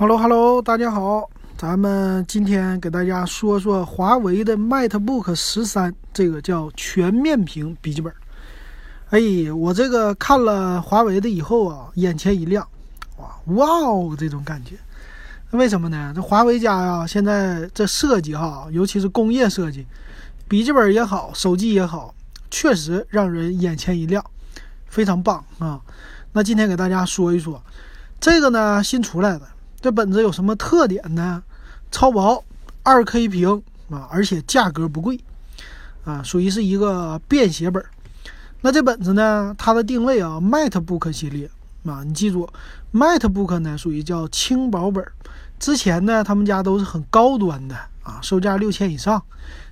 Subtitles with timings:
[0.00, 1.28] Hello Hello，大家好，
[1.58, 8.10] 咱们今天给大家说说华为的 MateBook 十三，这个叫全面屏笔记本。
[9.10, 9.20] 哎，
[9.52, 12.66] 我这个看了华为的以后啊，眼前一亮，
[13.18, 14.76] 哇哇哦，这种感觉。
[15.50, 16.14] 为什么呢？
[16.16, 19.86] 这华为家呀，现在这设计哈，尤其是工业设计，
[20.48, 22.14] 笔记本也好，手机也好，
[22.50, 24.24] 确实让人眼前一亮，
[24.86, 25.78] 非常棒啊。
[26.32, 27.62] 那今天给大家说一说
[28.18, 29.42] 这个呢，新出来的。
[29.80, 31.42] 这本子有什么特点呢？
[31.90, 32.44] 超薄，
[32.82, 35.18] 二 K 屏啊，而且价格不贵
[36.04, 37.82] 啊，属于是一个便携本。
[38.60, 41.50] 那这本子呢，它的定位啊，MateBook 系列
[41.86, 42.46] 啊，你记住
[42.92, 45.02] ，MateBook 呢属于叫轻薄本。
[45.58, 49.22] 之前呢，他们家都是很高端的啊，售价六千以上。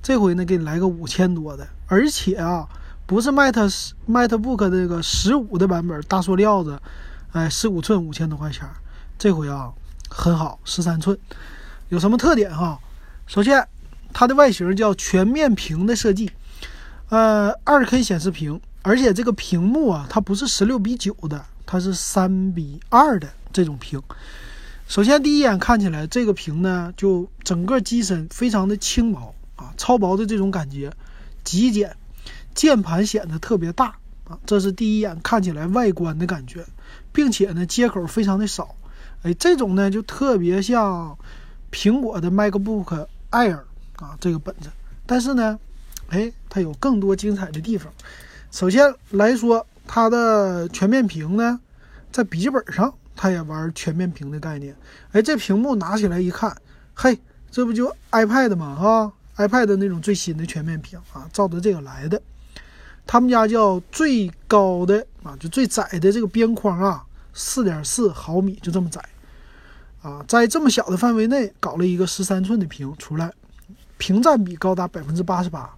[0.00, 2.68] 这回呢，给你来个五千多的，而且啊，
[3.06, 6.80] 不是 Mate MateBook 这个十五的版本，大塑料子，
[7.32, 8.68] 哎，十五寸五千多块钱。
[9.18, 9.72] 这回啊。
[10.08, 11.16] 很好，十三寸，
[11.88, 12.78] 有什么特点哈？
[13.26, 13.66] 首先，
[14.12, 16.30] 它的外形叫全面屏的设计，
[17.08, 24.00] 呃，二 K 显示屏，而且这个屏幕啊，它不是十六比九的，它是三比二的这种屏。
[24.88, 30.92] 首先，第一眼看起来，这个屏呢，就整个机身非常的轻薄啊，超薄的这种感觉，
[31.42, 31.96] 极简，
[32.54, 33.96] 键盘显得特别大
[34.28, 36.64] 啊，这是第一眼看起来外观的感觉，
[37.12, 38.76] 并且呢，接口非常的少。
[39.22, 41.16] 哎，这种呢就特别像
[41.72, 43.60] 苹果的 MacBook Air
[43.96, 44.70] 啊，这个本子。
[45.04, 45.58] 但是呢，
[46.08, 47.92] 哎，它有更多精彩的地方。
[48.50, 51.60] 首先来说，它的全面屏呢，
[52.10, 54.76] 在笔记本上它也玩全面屏的概念。
[55.12, 56.56] 哎，这屏幕拿起来一看，
[56.94, 57.18] 嘿，
[57.50, 58.74] 这不就 iPad 吗？
[58.74, 59.12] 哈
[59.44, 62.20] ，iPad 那种最新的全面屏啊，照着这个来的。
[63.06, 67.05] 他们家叫最高的啊，就最窄的这个边框啊。
[67.38, 68.98] 四点四毫米就这么窄，
[70.00, 73.30] 啊，在这么小的范围内搞了一个十三寸的屏出来，
[73.98, 75.70] 屏占比高达百分之八十八。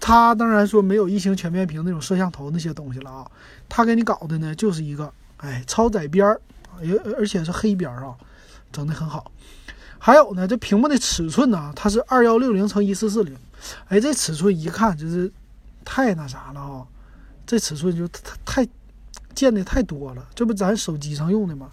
[0.00, 3.30] 它当然说没有异形全面屏那种摄像头那些东西了啊，
[3.68, 6.40] 它给你搞的呢就是一个哎超窄边儿，
[6.78, 8.16] 而而且是黑边儿啊，
[8.72, 9.30] 整的很好。
[9.98, 13.36] 还有呢，这屏幕的尺寸呢，它是二幺六零乘一四四零，
[13.88, 15.30] 哎，这尺寸一看就是
[15.84, 16.86] 太那啥了啊，
[17.46, 18.68] 这尺寸就太太。
[19.34, 21.70] 见的太多了，这不咱手机上用的吗？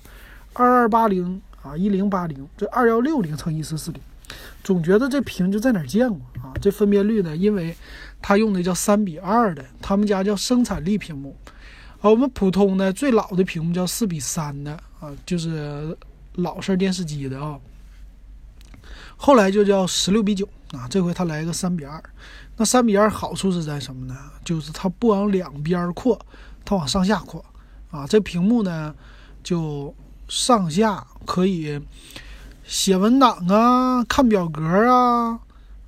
[0.53, 4.01] 二二八零啊，一零八零，这二幺六零乘一四四零，
[4.63, 6.51] 总觉得这屏就在哪儿见过啊？
[6.61, 7.37] 这分辨率呢？
[7.37, 7.73] 因为
[8.21, 11.37] 它用的叫三比二的，他们家叫生产力屏幕，
[12.01, 15.95] 啊我们普通的最老的屏幕叫四比三的啊，就是
[16.35, 17.57] 老式电视机的啊。
[19.15, 22.03] 后来就叫十六比九啊，这回它来个三比二。
[22.57, 24.15] 那三比二好处是在什么呢？
[24.43, 26.19] 就是它不往两边扩，
[26.65, 27.43] 它往上下扩。
[27.91, 28.95] 啊，这屏幕呢，
[29.43, 29.93] 就
[30.27, 31.79] 上下可以
[32.63, 35.39] 写文档啊、看表格啊，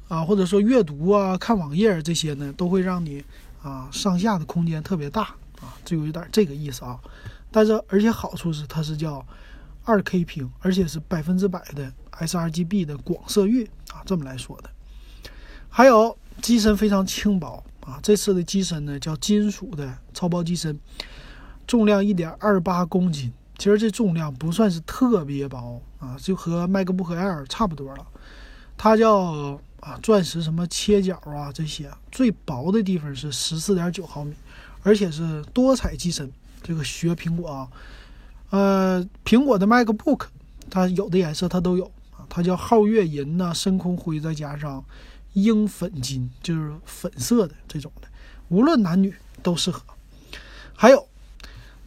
[0.09, 3.23] 啊，或者说阅读啊、看网页这些呢，都会让你
[3.61, 5.21] 啊上下的空间特别大
[5.61, 6.99] 啊，就有点这个意思啊。
[7.49, 9.25] 但是而且好处是它是叫
[9.85, 11.89] 二 K 屏，而且是百分之百的
[12.19, 14.69] sRGB 的广色域啊，这么来说的。
[15.69, 20.77] 还有机身非常轻薄啊，这次的机身呢叫金属的超薄机身。
[21.65, 28.05] 重量一点二八公斤，其实这重量不算是特别薄啊，就和 MacBook Air 差不多了。
[28.77, 34.33] 它叫啊钻石什么切角啊这些，最薄的地方是十四点九毫米，
[34.81, 36.31] 而且是多彩机身。
[36.61, 37.67] 这个学苹果啊，
[38.49, 40.25] 呃，苹果的 MacBook
[40.69, 44.83] 它有的颜色它都有啊，它叫皓月银呐、深空灰再加上
[45.33, 48.07] 樱粉金，就是粉色的这种的，
[48.49, 49.81] 无论男女都适合。
[50.75, 51.07] 还有。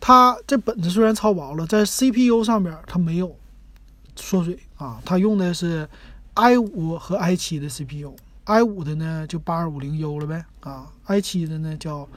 [0.07, 3.37] 它这本子虽然超薄了，在 CPU 上面它没有
[4.15, 5.89] 缩水啊，它用的是
[6.35, 12.09] i 五和 i 七的 CPU，i 五的呢就八二五零 U 了呗啊，i 七的呢叫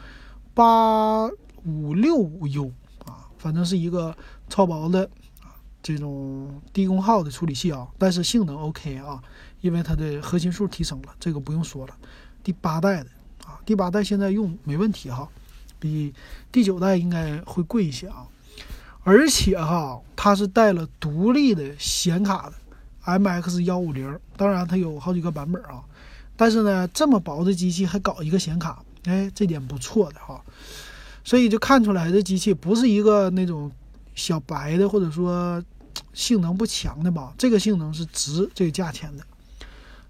[0.53, 1.25] 八
[1.65, 2.71] 五六五 U
[3.05, 4.15] 啊，反正是一个
[4.49, 5.09] 超薄的
[5.81, 9.19] 这种低功耗的处理器啊，但是性能 OK 啊，
[9.61, 11.97] 因为它的核心数提升了，这个不用说了，
[12.43, 13.09] 第八代的
[13.45, 15.27] 啊，第八代现在用没问题哈。
[15.79, 16.13] 比
[16.51, 18.27] 第九代应该会贵一些啊，
[19.03, 25.81] 而且哈，它是带了独立的显卡的，MX 幺五零，当然它有好几个版本啊，
[26.35, 30.43] 但是呢，这么薄的机器还搞一个显卡，哎，这点不错的哈，
[31.23, 33.71] 所以就看出来这机器不是一个那种
[34.15, 35.63] 小白的或者说
[36.13, 39.23] 性能不强的吧，这个性能是值这个价钱的。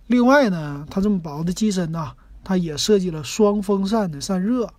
[0.07, 2.11] 另外呢，它这么薄的机身呢，
[2.43, 4.73] 它也设计了双风扇的散热。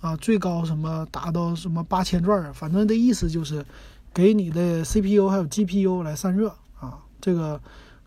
[0.00, 2.52] 啊，最高什么达到什么八千转啊？
[2.52, 3.64] 反正的意思就是，
[4.14, 7.60] 给你的 CPU 还有 GPU 来散热啊，这个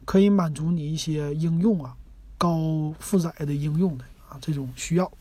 [0.05, 1.93] 可以满足你一些应用啊，
[2.37, 5.11] 高负载的应用的啊这种需要。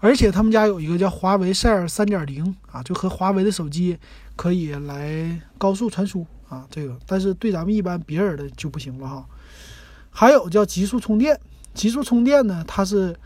[0.00, 3.98] 而且他们家有一个叫华为 Share 三点零啊，就和华为的手机
[4.36, 9.26] 可以来高速传输啊，这个但是对咱们一般别人的就不行了哈。
[10.10, 11.38] 还有叫极速充电，
[11.74, 13.16] 极速充电呢，它是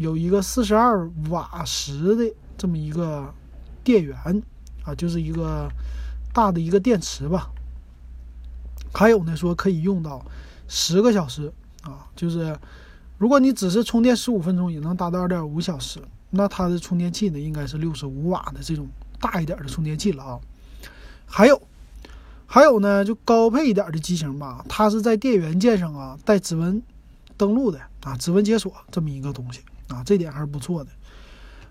[0.00, 3.30] 有一个四十二瓦时的这么一个
[3.84, 4.16] 电源
[4.82, 5.68] 啊，就是一个
[6.32, 7.50] 大的一个电池吧。
[8.94, 10.24] 还有呢，说可以用到
[10.66, 11.52] 十个小时
[11.82, 12.58] 啊，就是
[13.18, 16.00] 如果你只是充电十五分钟，也能达到二点五小时。
[16.30, 18.88] 那它的充电器呢，应该是六十五瓦的这种
[19.20, 20.40] 大一点的充电器了啊。
[21.26, 21.60] 还有，
[22.46, 26.82] 还有呢，就高配一点的机型吧，它是在电源键上啊带指纹
[27.36, 30.90] 登录的啊，指纹解锁这么一个东西啊，这点还是不错的。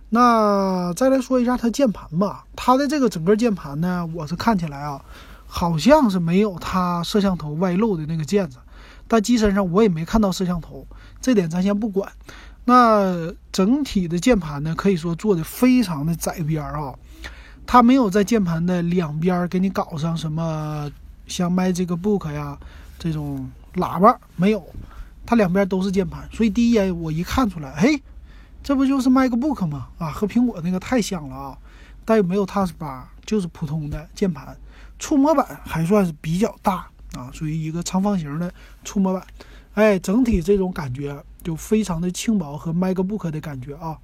[0.09, 5.03] 那再来说一下它键盘吧，它的这个整个键盘呢，我是看起来啊，
[5.45, 8.57] 好像是没有它摄像头外露的那个键子，
[9.07, 10.87] 但机身上我也没看到摄像头，
[11.21, 12.11] 这点咱先不管。
[12.65, 16.93] 那整体的键盘呢，可以说做的非常的窄边啊，
[17.65, 20.89] 它没有在键盘的两边给你搞上什么
[21.27, 22.57] 像 Magic Book 呀
[22.97, 24.63] 这种喇叭，没有，
[25.25, 28.01] 它两边都是键盘，所以第一眼我一看出来，嘿，
[28.63, 29.87] 这不就是 MacBook 吗？
[29.97, 31.57] 啊，和苹果那个太像了啊，
[32.05, 34.57] 但又没有 Touch Bar，就是普通的键盘，
[34.97, 38.51] 触摸板还算是比较大啊，属于一个长方形的
[38.83, 39.23] 触摸板，
[39.73, 41.23] 哎，整体这种感觉。
[41.41, 43.97] 就非常的轻薄和 MacBook 的感觉啊，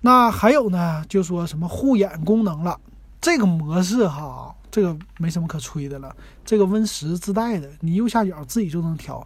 [0.00, 2.80] 那还有呢，就说什么护眼功能了，
[3.20, 6.14] 这个模式哈，这个没什么可吹的了，
[6.44, 9.24] 这个 Win 十自带的，你右下角自己就能调，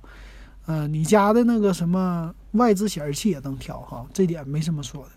[0.67, 5.11] 呃，你家的那个什么外置显示器也能调哈，这点没什么说的。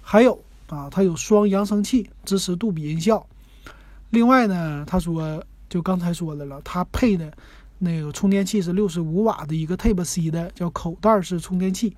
[0.00, 0.38] 还有
[0.68, 3.26] 啊，它有双扬声器，支持杜比音效。
[4.10, 7.32] 另外呢，他说就刚才说的了，它配的。
[7.76, 11.94] 那个充电器是六十五瓦的一个 Type C 的，叫口袋式充电器。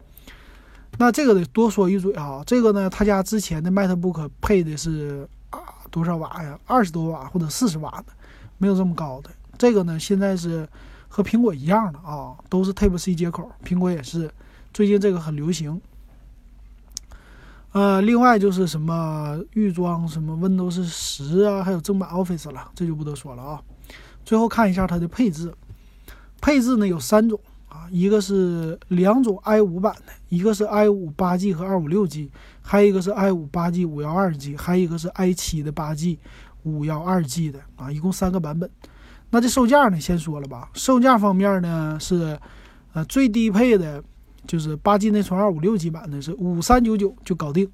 [0.98, 5.60] 那这个得多说一嘴啊，这个呢，他家之前的 MacBook 配的是啊
[5.90, 6.58] 多少瓦呀？
[6.66, 8.06] 二十多瓦或者四十瓦的，
[8.56, 9.30] 没有这么高的。
[9.58, 10.66] 这个呢，现在是
[11.08, 14.30] 和苹果一样的啊，都是 Type C 接口，苹果也是。
[14.72, 15.80] 最近这个很流行。
[17.72, 23.62] 呃，另外就是什么预装什么 Windows 十啊，还有正版 Office 了，这就不多说了啊。
[24.24, 25.52] 最后看一下它的配置。
[26.40, 27.38] 配置呢有三种
[27.68, 32.30] 啊，一个是两种 i 五版的，一个是 i 五八 G 和二五六 G，
[32.62, 36.18] 还有一个是 i 五八 G 五幺二 G，还有一个是 i 七的八 G
[36.62, 38.70] 五幺二 G 的啊，一共三个版本。
[39.30, 40.68] 那这售价呢，先说了吧。
[40.74, 42.38] 售价方面呢是，
[42.92, 44.02] 呃，最低配的
[44.46, 47.68] 就是八 G 内存二五六 G 版的是五三九九就搞定。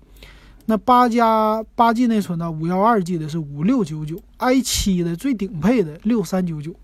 [0.65, 6.75] 那八加八 G 内存的五幺二 G 的是五六九九，i 七的最顶配的六三九九。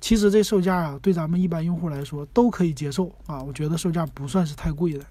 [0.00, 5.04] 其实这售价啊，对咱们一般用户来说都可以接受啊，我觉得售价不算是太贵的。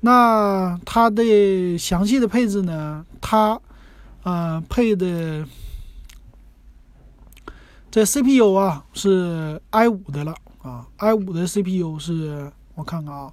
[0.00, 3.04] 那它的详细的配置呢？
[3.20, 3.60] 它，
[4.22, 5.44] 呃，配的
[7.90, 10.32] 这 CPU 啊是 i 五的了
[10.62, 13.32] 啊，i 五的 CPU 是我看看啊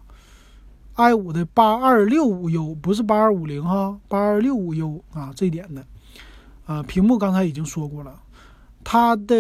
[0.96, 5.86] ，i 五的八二六五 U 不是八二五零哈，八二六五 U 啊，这一点的，
[6.66, 8.20] 啊，屏幕刚才已经说过了。
[8.84, 9.36] 它的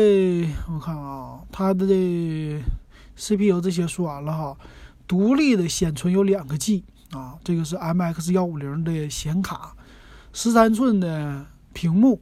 [0.71, 2.61] 我看啊，它的
[3.15, 4.55] CPU 这些说完了哈，
[5.07, 9.73] 独立的显存有两个 G 啊，这个是 MX 幺五零的显卡，
[10.31, 11.43] 十三寸的
[11.73, 12.21] 屏幕，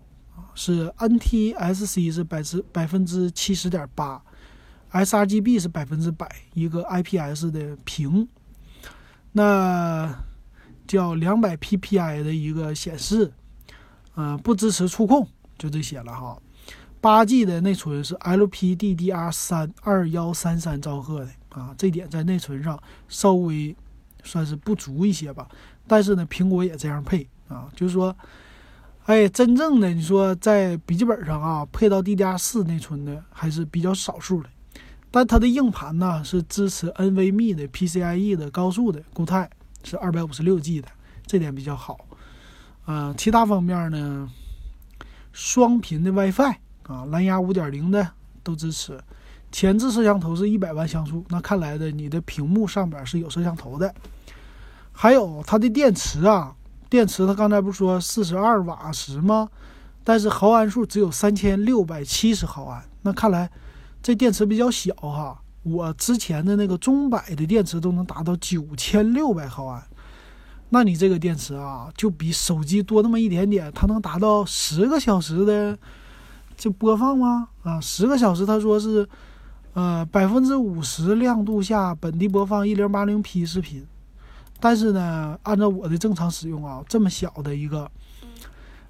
[0.55, 4.19] 是 NTSC 是百之百分之七十点八
[4.91, 8.27] ，sRGB 是百分之百，一个 IPS 的屏，
[9.33, 10.17] 那
[10.87, 13.31] 叫两百 PPI 的一个显示，
[14.15, 16.41] 嗯，不支持触控，就这些了哈。
[17.01, 23.75] 八 G 的内存是 LPDDR 三二幺三三兆赫的啊，这点在内存上稍微
[24.23, 25.47] 算是不足一些吧。
[25.85, 28.15] 但是呢，苹果也这样配啊，就是说，
[29.05, 34.49] 哎，真正的你说在笔记本上啊配到 DDR 四内存的还是比较少数的。
[35.11, 39.49] 但它的硬盘呢是支持 NVMe 的 PCIe 的高速的固态，
[39.83, 40.87] 是二百五十六 G 的，
[41.27, 41.99] 这点比较好。
[42.85, 44.27] 啊，其他方面呢，
[45.31, 46.55] 双频的 WiFi。
[46.87, 48.07] 啊，蓝牙五点零的
[48.43, 48.99] 都支持，
[49.51, 53.93] 前置摄像头是一百万像素，那看来的你的屏幕上边是有摄像头的。
[54.91, 56.55] 还有它的电池啊，
[56.95, 59.49] 电池它刚才不是说四十二瓦时吗？
[60.01, 63.51] 但是毫安数只有三千六百七十毫安，那看来
[64.01, 65.37] 这电池比较小哈。
[65.63, 69.83] 我之前的那个中百的电池都能达到九千六百毫安，
[70.69, 75.77] 那你这个电池啊，就比手机多那么一点点，它能达到十个小时的。
[76.55, 77.49] 就播放吗？
[77.63, 79.05] 啊，十个小时，他说是，
[79.73, 83.85] 呃，百分之五十亮度下本地播放一零八零 P 视频。
[84.59, 87.89] 但是呢，按照我的正常使用啊，这么小的一个，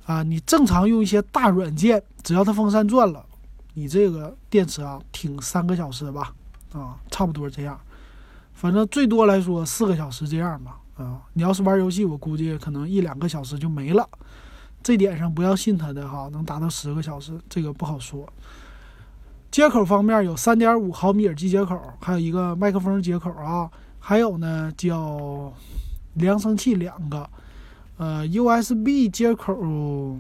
[0.06, 3.26] 啊，你正常用一些大软件，只要它风扇转了，
[3.74, 6.34] 你这个电池啊，挺三个小时吧，
[6.74, 7.80] 啊，差不多这样。
[8.54, 14.08] 反正最多来说四个小时这样吧，啊，你要是玩游戏，我估计可能一两个小时就没了。
[14.82, 18.32] 这点上不要信他的哈，能达到十个小时，这个不好说。
[19.50, 23.70] 接口方面有三点五毫米耳机接口，还有一个麦克风接口啊，
[24.08, 25.52] 还有呢叫
[26.18, 27.28] 扬声器两个，
[27.98, 30.16] 呃，USB 接口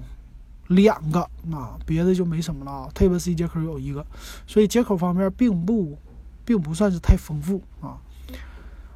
[0.69, 1.19] 两个
[1.51, 2.89] 啊，别的就没什么了啊。
[2.95, 4.03] Type C 接口有一个，
[4.47, 5.95] 所以接口方面并不
[6.43, 8.01] 并不算是太丰富啊。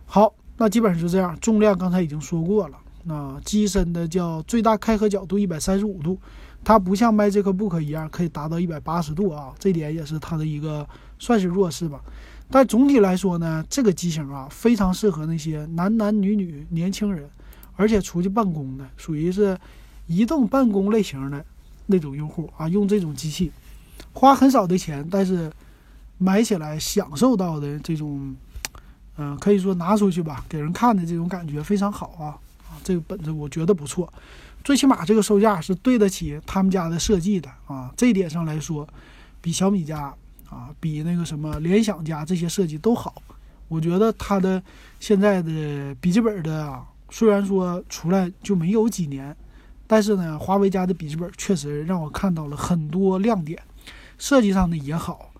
[0.07, 1.37] 好，那基本上就这样。
[1.39, 2.75] 重量刚才已经说过了。
[3.03, 6.19] 那机身的叫最大开合角度一百三十五度，
[6.63, 12.01] 它不像 MagicBook 一样可以达到一百八十度啊，这点也是它的一个算是弱势吧。
[12.51, 17.29] 但总体来说呢，这个机型啊非常适合那些男男女女年轻人，
[17.75, 19.57] 而且出去办公的，属于是
[20.07, 21.45] 移动办公类型的
[21.85, 23.51] 那种用户啊，用这种机器，
[24.13, 25.51] 花很少的钱，但是
[26.17, 28.35] 买起来享受到的这种，
[29.17, 32.37] 嗯，可以说拿出去吧，给人看的这种感觉非常好啊。
[32.83, 34.11] 这个本子我觉得不错，
[34.63, 37.93] 最起码这个售价是对得起他们家的设计的啊。
[37.95, 38.87] 这一点上来说，
[39.41, 40.13] 比小米家
[40.49, 43.21] 啊，比那个什么联想家这些设计都好。
[43.67, 44.61] 我觉得它的
[44.99, 49.35] 现在的笔记本的啊，虽然说出来就没有几年，
[49.85, 53.61] 但是呢，华为家的笔记本确实让我看到了很多亮点，
[54.17, 55.31] 设计上的也好，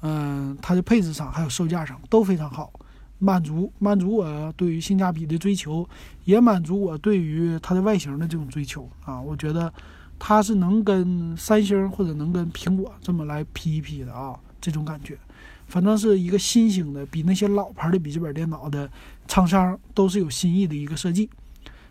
[0.00, 2.72] 嗯，它的配置上还有售价上都非常好。
[3.18, 5.88] 满足满足我对于性价比的追求，
[6.24, 9.18] 也满足我对于它的外形的这种追求啊！
[9.18, 9.72] 我觉得
[10.18, 14.38] 它是能跟三星或者能跟苹果这么来 P 一 P 的啊！
[14.60, 15.18] 这种感觉，
[15.66, 18.90] 反正是一个新型的，比那些老牌的笔记本电脑的
[19.26, 21.28] 厂商都是有新意的一个设计。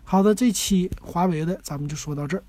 [0.04, 2.44] 好的，这期华为的咱们就说到这儿。